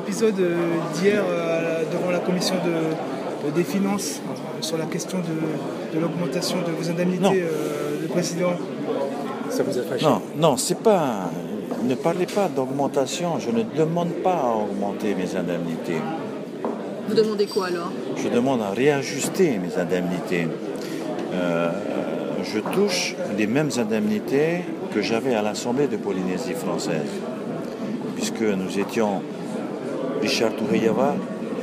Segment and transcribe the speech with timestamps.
[0.00, 0.34] l'épisode
[0.94, 1.22] d'hier
[1.92, 2.54] devant la commission
[3.54, 4.20] des finances
[4.60, 7.44] sur la question de, l'augmentation de vos indemnités,
[8.00, 8.52] le président
[9.50, 11.30] Ça vous a fâché Non, non, c'est pas.
[11.82, 13.38] Ne parlez pas d'augmentation.
[13.38, 16.00] Je ne demande pas à augmenter mes indemnités.
[17.08, 17.90] Vous demandez quoi alors?
[18.16, 20.46] Je demande à réajuster mes indemnités.
[21.32, 21.70] Euh,
[22.44, 24.60] je touche les mêmes indemnités
[24.94, 27.10] que j'avais à l'Assemblée de Polynésie française,
[28.16, 29.22] puisque nous étions
[30.20, 31.16] Richard Toureyava,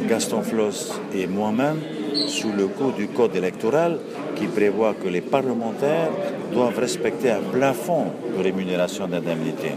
[0.08, 1.80] Gaston Floss et moi-même
[2.28, 4.00] sous le coup du code électoral
[4.36, 6.10] qui prévoit que les parlementaires
[6.52, 9.72] doivent respecter un plafond de rémunération d'indemnité.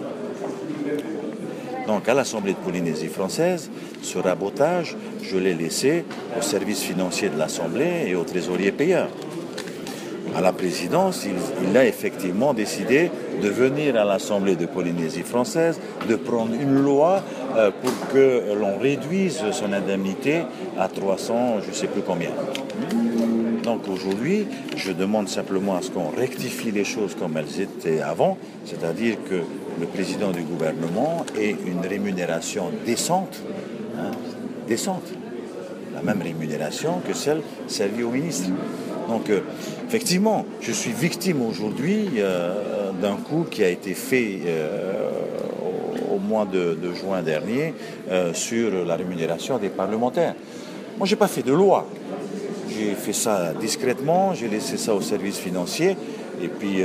[1.87, 3.71] Donc à l'Assemblée de Polynésie française,
[4.03, 6.05] ce rabotage, je l'ai laissé
[6.39, 9.09] au service financier de l'Assemblée et au trésorier payeur
[10.37, 13.11] à la présidence, il, a effectivement décidé
[13.43, 17.23] de venir à l'Assemblée de Polynésie française, de prendre une loi
[17.57, 20.43] euh, pour que l'on réduise son indemnité
[20.79, 22.31] à 300, je ne sais plus combien.
[23.63, 28.39] Donc aujourd'hui, je demande simplement à ce qu'on rectifie les choses comme elles étaient avant,
[28.65, 29.43] c'est-à-dire que
[29.81, 33.43] le président du gouvernement ait une rémunération décente,
[33.99, 34.11] hein,
[34.67, 35.13] décente,
[35.95, 38.49] la même rémunération que celle servie au ministre.
[39.11, 39.41] Donc, euh,
[39.89, 45.11] effectivement, je suis victime aujourd'hui euh, d'un coup qui a été fait euh,
[46.15, 47.75] au, mois de, juin dernier
[48.35, 50.35] sur la rémunération des parlementaires.
[50.97, 51.87] Moi, je n'ai pas fait de loi.
[52.69, 55.97] J'ai fait ça discrètement, j'ai laissé ça au service financier.
[56.41, 56.83] Et puis,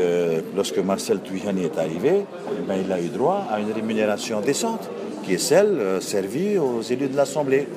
[0.56, 4.90] lorsque Marcel Tuyani est arrivé, eh ben, il a eu droit à une rémunération décente,
[5.24, 7.68] qui est celle servie aux élus de l'Assemblée.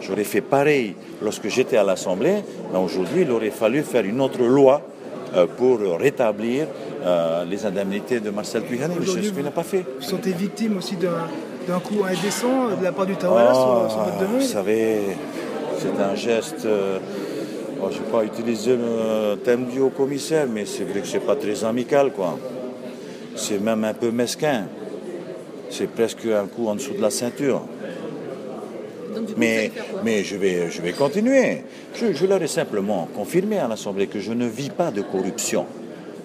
[0.00, 4.42] J'aurais fait pareil lorsque j'étais à l'Assemblée, mais aujourd'hui, il aurait fallu faire une autre
[4.42, 4.82] loi
[5.34, 6.66] euh, pour rétablir
[7.04, 9.84] euh, les indemnités de Marcel mais ce qu'il n'a pas fait.
[10.00, 14.24] Vous sentez victime aussi d'un coup indécent de la part du Tawala sur, votre ah,
[14.32, 14.98] Vous savez,
[15.78, 16.64] c'est un geste.
[16.64, 16.98] Euh,
[17.78, 21.20] je ne vais pas utiliser le thème du haut commissaire, mais c'est vrai que c'est
[21.20, 22.38] pas très amical, quoi.
[23.34, 24.64] C'est même un peu mesquin.
[25.70, 27.62] C'est presque un coup en dessous de la ceinture
[29.36, 29.70] mais,
[30.04, 31.62] mais je, vais, je vais continuer.
[31.94, 35.66] Je, leur ai simplement confirmé à l'Assemblée que je ne vis pas de corruption.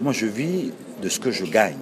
[0.01, 0.71] Moi, je vis
[1.01, 1.75] de ce que je gagne.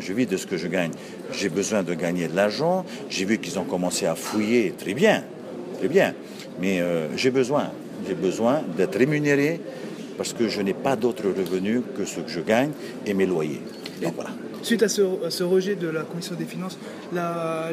[0.00, 0.90] Je vis de ce que je gagne.
[1.32, 2.84] J'ai besoin de gagner de l'argent.
[3.08, 4.74] J'ai vu qu'ils ont commencé à fouiller.
[4.76, 5.24] Très bien,
[5.78, 6.14] très bien.
[6.60, 7.70] Mais euh, j'ai besoin,
[8.06, 9.60] j'ai besoin d'être rémunéré
[10.16, 12.70] parce que je n'ai pas d'autres revenus que ce que je gagne
[13.06, 13.62] et mes loyers.
[14.02, 14.30] Donc voilà.
[14.64, 16.78] Suite à ce, rejet de la Commission des finances,
[17.12, 17.70] la,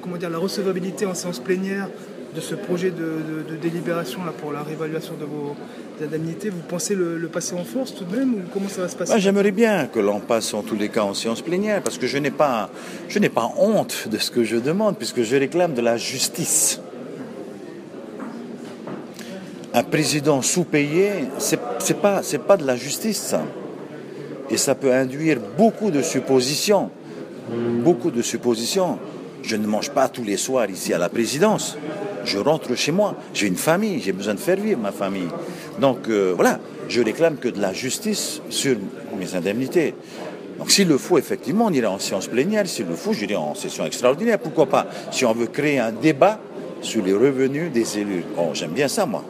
[0.00, 1.90] comment dire, la recevabilité en séance plénière
[2.34, 5.54] de ce projet de, délibération là, pour la réévaluation de vos
[6.02, 8.96] indemnités, vous pensez le, passer en force tout de même ou comment ça va se
[8.96, 9.20] passer?
[9.20, 12.16] J'aimerais bien que l'on passe en tous les cas en séance plénière parce que je
[12.16, 12.70] n'ai pas,
[13.34, 16.80] pas honte de ce que je demande puisque je réclame de la justice.
[19.74, 21.60] Un président sous-payé, c'est,
[21.90, 23.44] n'est pas, pas de la justice ça.
[24.52, 26.90] Et ça peut induire beaucoup de suppositions.
[27.82, 28.98] Beaucoup de suppositions.
[29.42, 31.76] Je ne mange pas tous les soirs ici à la présidence.
[32.24, 33.16] Je rentre chez moi.
[33.34, 34.00] J'ai une famille.
[34.00, 35.28] J'ai besoin de faire vivre ma famille.
[35.80, 38.76] Donc euh, voilà, je réclame que de la justice sur
[39.18, 39.94] mes indemnités.
[40.58, 42.68] Donc s'il le faut, effectivement, on ira en séance plénière.
[42.68, 44.38] S'il le faut, j'irai en session extraordinaire.
[44.38, 44.86] Pourquoi pas?
[45.10, 46.38] Si on veut créer un débat
[46.82, 48.24] sur les revenus des élus.
[48.36, 49.24] Oh, j'aime bien ça, moi.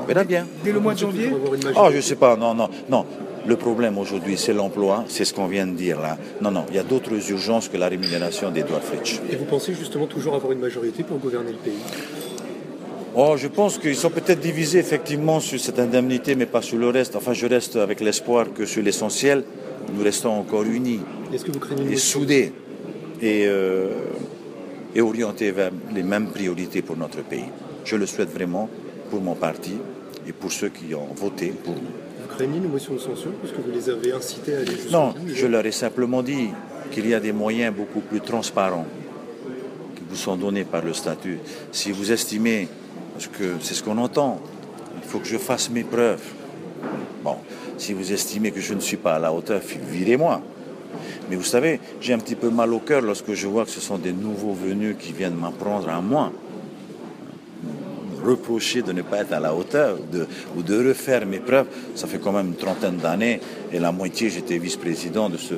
[0.00, 0.46] On verra bien.
[0.62, 1.30] Dès le mois de janvier?
[1.74, 2.36] Oh, je sais pas.
[2.36, 3.06] Non, non, non.
[3.44, 6.16] Le problème aujourd'hui, c'est l'emploi, c'est ce qu'on vient de dire là.
[6.40, 9.20] Non, non, il y a d'autres urgences que la rémunération d'Edouard Fritsch.
[9.30, 11.78] Et vous pensez justement toujours avoir une majorité pour gouverner le pays?
[13.14, 16.88] Oh, je pense qu'ils sont peut-être divisés effectivement sur cette indemnité, mais pas sur le
[16.88, 17.16] reste.
[17.16, 19.44] Enfin, je reste avec l'espoir que sur l'essentiel,
[19.92, 21.00] nous restons encore unis.
[21.34, 22.52] Est-ce que vous craignez Et soudés.
[23.20, 23.88] Et, euh,
[24.94, 27.44] et orientés vers les mêmes priorités pour notre pays.
[27.84, 28.68] Je le souhaite vraiment
[29.10, 29.72] pour mon parti
[30.26, 32.01] et pour ceux qui ont voté pour nous
[32.32, 35.46] craignez une motion de censure puisque vous les avez incités à aller jusqu'au Non, je
[35.46, 36.48] leur ai simplement dit
[36.90, 38.86] qu'il y a des moyens beaucoup plus transparents
[39.96, 41.38] qui vous sont donnés par le statut.
[41.70, 42.68] Si vous estimez,
[43.14, 44.40] parce que c'est ce qu'on entend,
[45.02, 46.22] il faut que je fasse mes preuves.
[47.22, 47.36] Bon,
[47.78, 50.42] si vous estimez que je ne suis pas à la hauteur, virez-moi.
[51.30, 53.80] Mais vous savez, j'ai un petit peu mal au cœur lorsque je vois que ce
[53.80, 56.32] sont des nouveaux venus qui viennent m'apprendre à moi
[58.24, 59.98] reprocher de ne pas être à la hauteur
[60.56, 61.66] ou de refaire mes preuves.
[61.94, 63.40] Ça fait quand même une trentaine d'années
[63.72, 65.54] et la moitié, j'étais vice-président de ce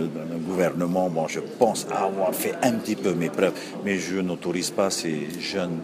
[0.46, 1.08] gouvernement.
[1.08, 5.28] Bon, je pense avoir fait un petit peu mes preuves, mais je n'autorise pas ces
[5.40, 5.78] jeunes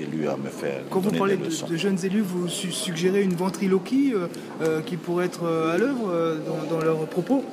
[0.00, 0.82] élus à me faire.
[0.90, 4.26] Quand vous parlez de, jeunes élus, vous suggérez une ventriloquie euh,
[4.62, 7.44] euh, qui pourrait être euh, à l'œuvre dans, dans leurs propos?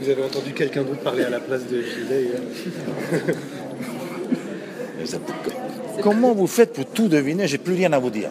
[0.00, 2.32] Vous avez entendu quelqu'un d'autre parler à la place de Gilles
[6.02, 7.46] Comment vous faites pour tout deviner?
[7.46, 8.30] J'ai plus rien à vous dire.